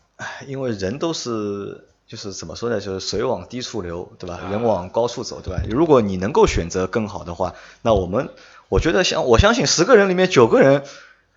[0.47, 4.39] 因为人都是就是怎么说呢，就是水往低处流，对吧？
[4.51, 5.63] 人往高处走，对吧？
[5.67, 8.29] 如果你能够选择更好的话，那我们
[8.69, 10.83] 我觉得相我相信十个人里面九个人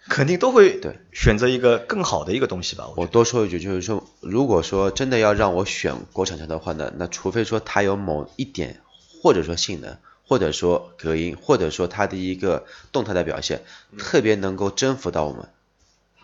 [0.09, 2.87] 肯定都会对选择一个更好的一个东西吧。
[2.89, 8.81] 我我多说一句，就是说，如果说真的要让我选国产车的话呢，那除非说它有某一点，
[9.23, 13.63] 或者说性能，或者说隔音，或者说它的一个动态的表现，
[13.97, 15.49] 特别能够征服到我们，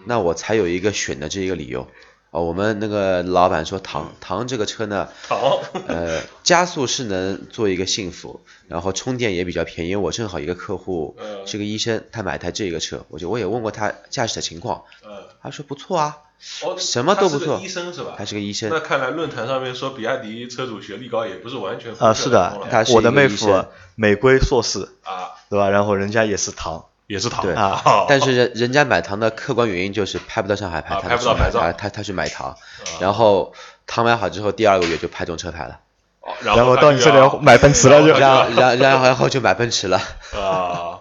[0.04, 1.88] 那我才有一个选的这一个理由。
[2.35, 9.94] 哦，我们那个老板说唐唐这个车呢，好，呃，加速是能做一个幸福，然后充电也比较便宜。
[9.94, 16.18] 我正好一个客户嗯是个医生，他买台这个车，我就我也问过他驾驶的情况，呃，他说不错啊，
[16.64, 18.14] 哦，什么都不错他是个医生是吧？
[18.18, 25.70] 他是个医生那看来论坛上面说比亚迪车主学历高，也不是完全啊，是的他是，我的妹夫美规硕士，啊，对吧？
[25.70, 27.83] 然后人家也是唐，也是唐对啊。
[27.85, 31.61] 哦 但是人人家买糖的客观原因就是拍不到上海牌，啊他拍不到牌照。
[31.61, 32.57] 他他他去买糖，啊。
[33.01, 33.53] 然后
[33.87, 35.81] 糖买好之后第二个月就拍中车牌了，
[36.21, 39.99] 哦然后到你这里要买奔驰了就然然后然后然后就买奔驰了。
[40.35, 41.01] 啊，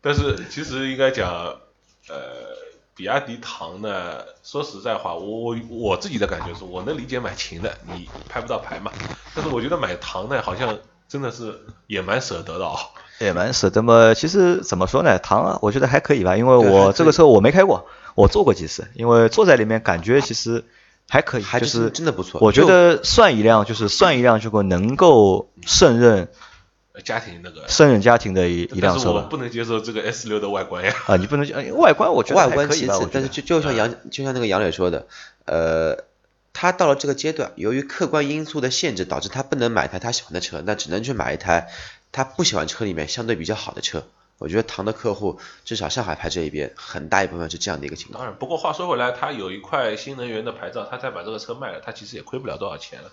[0.00, 1.28] 但是其实应该讲，
[2.08, 2.16] 呃，
[2.94, 8.92] 比亚迪唐呢，说实在话，我我我自己的感觉是我能理解买秦的，你拍不到牌嘛，
[9.34, 10.78] 但是我觉得买唐呢，好像
[11.08, 12.78] 真的是也蛮舍得的啊、
[13.18, 14.14] 也蛮是，那么。
[14.14, 20.64] 其实怎么说呢，唐啊，我觉得还可以吧，因为我这个车我没开过，我坐过几次，因为坐在里面感觉其实
[21.08, 26.28] 还可以，还就是是真的不错我觉得算一辆就是算一辆，如果能够胜任
[26.92, 29.10] 呃家庭那个，胜任家庭的一一辆车吧。
[29.10, 30.94] 是我不能接受这个 S 六的外观呀。
[31.06, 35.06] 啊，你不能讲外观，我觉得外观其次但是就就像杨就像那个杨磊说的，
[35.44, 36.04] 呃，
[36.52, 41.68] 他到了这个阶段，由于客观因素的限制，导致他不能买台他喜欢的车，那只能去买一台
[42.12, 44.04] 他不喜欢车里面相对比较好的车。
[44.38, 48.20] 我觉得唐的客户，至少上海牌这一边，很大一部分是这样的一个情况。
[48.20, 53.10] 当然，不过话说回来，他有一块新能源的牌照，他再把这个车卖了，他其实也亏不了多少钱了。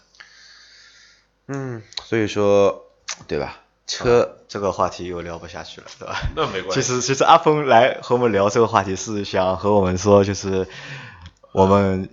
[1.48, 2.86] 嗯，所以说
[3.28, 3.62] 对吧？
[3.88, 6.16] 车这个话题又聊不下去了，对吧？
[6.36, 6.82] 那没关系。
[6.82, 10.68] 其实，其实阿峰来和我们聊这个话题是想和我们说，就是
[11.52, 12.10] 我们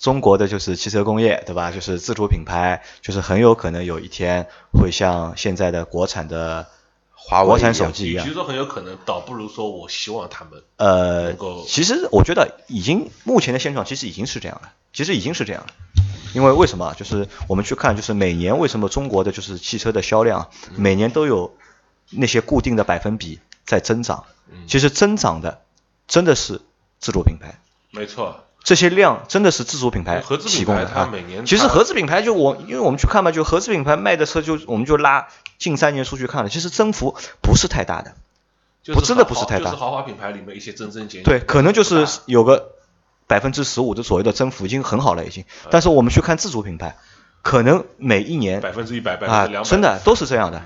[0.00, 1.70] 中国的就是汽车工业，对吧？
[1.70, 6.66] 就是自主品牌，就是很有可能有一天会像现在的国产的
[7.12, 8.34] 华为国产手机一样与其。
[8.34, 15.68] 说很有可能，倒不如说我希望他们呃能够，其实我觉得已经目前的现状其实已经是这样了，其实已经是这样了。
[16.32, 16.94] 因为为什么啊？
[16.96, 21.54] 就是我们去看，就是每年为什么中国的就是汽车的销量，每年都有
[22.10, 24.24] 那些固定的百分比在增长。
[24.66, 25.60] 其实增长的
[26.08, 26.60] 真的是
[26.98, 30.76] 自主品牌，没错，这些量真的是自主品牌提供。
[31.46, 38.14] 其实合资品牌就我，因为我们去看嘛，就合资品牌卖的车就我们就拉近三年数据看了，其实增幅不是太大的。
[38.82, 42.72] 就是不真的不是太大就是豪华品牌里面一些真正减对，可能就是有个
[43.26, 45.44] 百分之十五的左右的增幅，已经很好了，已经。
[45.70, 46.96] 但是我们去看自主品牌，
[47.42, 50.62] 可能每一年百分之一百、百分啊之两，百，真的都是这样的。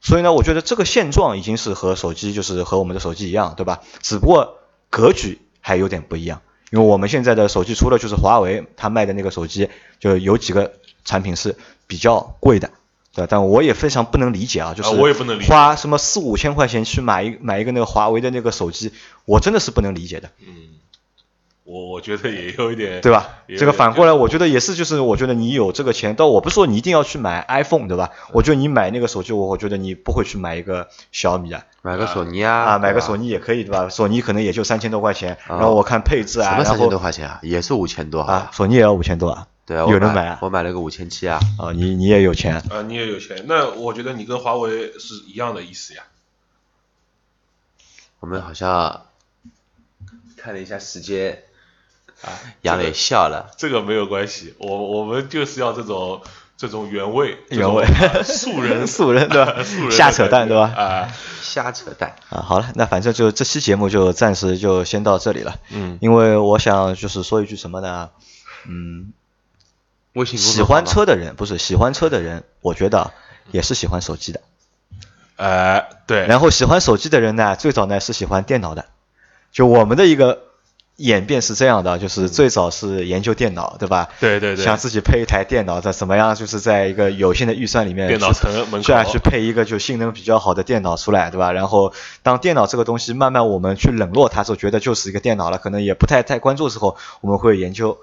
[0.00, 3.80] 所以呢，我觉得这个现状已经是和手机就是和我们的手机一样，对吧？
[4.02, 10.72] 只不过格局还有点不一样，因为我们现在的手机除了就是华为它卖的那个手机，就有几个
[11.04, 11.56] 产品是
[11.86, 12.70] 比较贵的。
[13.14, 18.92] 对吧，但我也非常不能理解啊，就是啊我也不能理解花什么四五千块钱去买一买一个那个华为的那个手机，
[19.24, 20.28] 我真的是不能理解的。
[20.46, 20.52] 嗯，
[21.66, 23.40] 我我觉得也有一点，对吧？
[23.58, 28.12] 这个反过来，我觉得也是，就是我觉得你有这个钱，但我不是说你一定要去买 iPhone，对吧？
[28.32, 33.88] 我觉得你买那个手机，我我觉得你不会去买一个小米啊，买个索尼啊，啊，买个索尼也可以，对吧？
[33.88, 37.40] 索尼可能也就三千多块钱，啊然后我看配置啊，什么三千多块钱啊？
[37.42, 46.04] 也是五千多啊，，索尼也要五千多啊，对啊，有人买啊我买了个五千七啊，啊，你你也有钱，啊，你也有钱，那我觉得你跟华为是一样的意思呀。
[48.20, 49.02] 我们好像
[50.36, 51.42] 看了一下时间，
[52.22, 56.22] 啊，杨磊笑了，这个没有关系，我我们就是要这种
[56.56, 57.84] 这种原味，原味。
[57.84, 59.56] 啊素人 素人对吧？
[59.64, 60.72] 素人瞎扯淡对吧？
[60.76, 61.12] 啊，
[61.42, 68.10] 瞎扯淡，啊，好了，那反正就这期节目就暂时就先到这里了，嗯，因为我想就是说一句什么呢？
[68.66, 69.12] 嗯，
[70.14, 73.12] 微信喜欢车的人不是喜欢车的人，我觉得
[73.52, 74.40] 也是喜欢手机的。
[75.36, 78.86] 呃，对，然后喜欢手机的人呢，最早呢是喜欢电脑的。
[79.52, 80.45] 就我们的一个
[80.96, 84.08] 演变是这样的，就是最早是研究电脑，对吧？
[84.18, 91.52] 对对对想自己配一台电脑，在怎么样，就是在一个有限的预算里面去，电脑城门口去配一个就性能比较好的电脑出来，对吧？
[91.52, 91.92] 然后
[92.22, 97.98] 当电脑这个东西慢慢我们去冷落它时候，觉得就是一个电脑了，可能也不太太关注的时候，我们会研究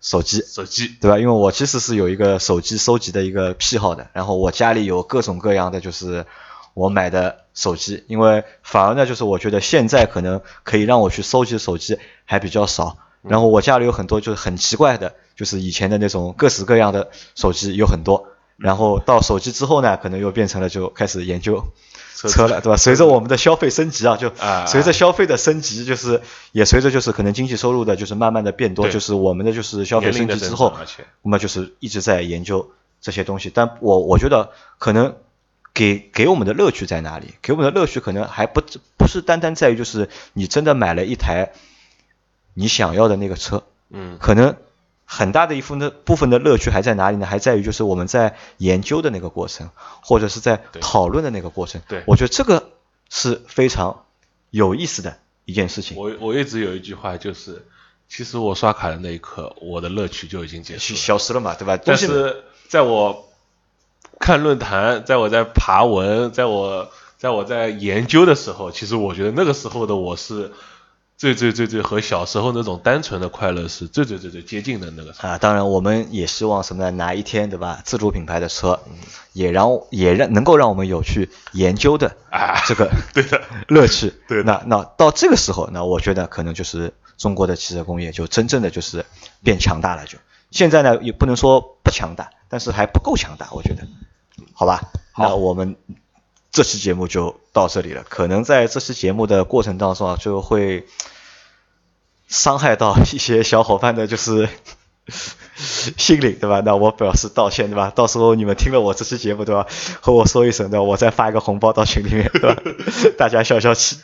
[0.00, 0.44] 手机。
[0.46, 1.18] 手机，对吧？
[1.18, 6.24] 因为我其实是有一个手机收集的一个癖好的，然后我家里有各种各样的就是
[6.76, 18.26] 我买的手机，因为反而呢，就是我觉得现在可能可以让我去收集的手机还比较少，然后我家里有很多就是很奇怪的，就是以前的那种各式各样的手机有很多，
[18.58, 21.64] 然后到手机之后呢，可能又变成了就开始研究
[22.14, 22.76] 车车了，对吧？
[22.76, 26.20] 随着我们的消费升级啊，就啊随着消费的升级，就是
[26.52, 30.76] 也随着就是可能经济收入的就是慢慢的变多，就是我们的就是消费升级之后
[31.22, 32.70] 那么就是一直在研究
[33.00, 33.50] 这些东西。
[33.52, 35.16] 但我我觉得可能
[35.76, 37.34] 给给我们的乐趣在哪里？
[37.42, 38.62] 给我们的乐趣可能还不
[38.96, 41.52] 不是单单在于就是你真的买了一台
[42.54, 44.56] 你想要的那个车，嗯，可能
[45.04, 47.26] 很大的一部分的部分的乐趣还在哪里呢？
[47.26, 49.68] 还在于就是我们在研究的那个过程，
[50.00, 51.82] 或者是在讨论的那个过程。
[51.86, 52.70] 对我觉得这个
[53.10, 54.06] 是非常
[54.48, 55.98] 有意思的一件事情。
[55.98, 57.66] 我我一直有一句话就是，
[58.08, 60.98] 其实我刷卡的那一刻，我的乐趣就已经结束了。
[60.98, 61.76] 消失了嘛，对吧？
[61.76, 63.25] 但是在我
[64.18, 66.88] 看论坛，在我在爬文，在我
[67.18, 70.52] 在我在研究的时候，其实我觉得那个时候的我是
[71.16, 75.28] 最最最最和小时候那种单纯的快乐是最最最最接近的那个时候。
[75.28, 76.90] 啊，当然我们也希望什么呢？
[76.90, 77.80] 哪一天对吧？
[77.84, 78.80] 自主品牌的车，
[79.32, 84.12] 也让也让能够让我们有去研究的啊这个 对的乐趣。
[84.28, 89.06] 对的那那到这个时候，那我觉得可能就是中国的汽车工业就真正的就是
[89.42, 90.04] 变强大了。
[90.04, 90.18] 就
[90.50, 93.86] 现在呢，也不能说不强大，但是还不够强大，我觉得，
[94.52, 94.92] 好吧？
[95.18, 95.76] 那我们
[96.50, 98.04] 这期节目就到这里了。
[98.08, 100.86] 可能在这期节目的过程当中啊，就会
[102.28, 104.48] 伤害到一些小伙伴的，就是
[105.96, 106.60] 心灵，对吧？
[106.64, 107.90] 那我表示道歉，对吧？
[107.94, 109.66] 到时候你们听了我这期节目，对吧？
[110.00, 110.82] 和我说一声，对吧？
[110.82, 112.62] 我再发一个红包到群里面，对吧？
[113.16, 113.98] 大家消消气，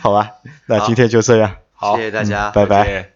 [0.00, 0.32] 好吧？
[0.66, 3.12] 那今天就这样，好谢谢大家，拜拜再见